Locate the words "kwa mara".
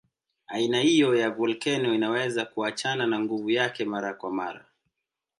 4.13-4.65